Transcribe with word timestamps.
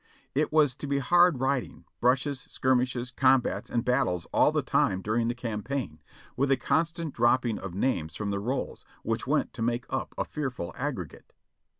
It 0.33 0.51
was 0.51 0.73
to 0.77 0.87
be 0.87 0.97
hard 0.97 1.39
riding, 1.39 1.85
brushes, 1.99 2.39
skirmishes, 2.49 3.11
combats 3.11 3.69
and 3.69 3.85
battles 3.85 4.25
all 4.33 4.51
the 4.51 4.63
time 4.63 5.03
during 5.03 5.27
the 5.27 5.35
campaign, 5.35 5.99
with 6.35 6.49
a 6.49 6.57
constant 6.57 7.13
dropping 7.13 7.59
of 7.59 7.75
names 7.75 8.15
from 8.15 8.31
the 8.31 8.39
rolls, 8.39 8.83
which 9.03 9.27
went 9.27 9.53
to 9.53 9.61
make 9.61 9.85
up 9.91 10.15
a 10.17 10.25
fear 10.25 10.49
ful 10.49 10.73
aggregate. 10.75 11.33